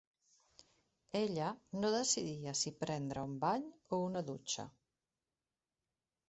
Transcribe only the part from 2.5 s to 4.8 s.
si prendre un bany o una dutxa.